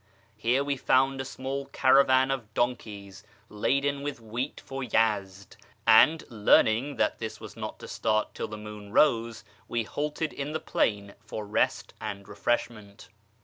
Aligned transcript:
Here 0.35 0.63
we 0.63 0.77
found 0.77 1.21
a 1.21 1.25
small 1.25 1.67
caravan 1.67 2.31
of 2.31 2.51
donkeys, 2.55 3.23
laden 3.49 4.01
with 4.01 4.19
wheat 4.19 4.59
for 4.59 4.83
Yezd; 4.83 5.57
and, 5.85 6.23
learning 6.27 6.95
that 6.95 7.19
this 7.19 7.39
was 7.39 7.55
not 7.55 7.77
to 7.77 7.87
start 7.87 8.33
till 8.33 8.47
the 8.47 8.57
moon 8.57 8.91
rose, 8.91 9.43
we 9.67 9.83
halted 9.83 10.33
in 10.33 10.53
the 10.53 10.59
plain 10.59 11.13
for 11.23 11.45
rest 11.45 11.93
and 12.01 12.27
refreshment. 12.27 13.09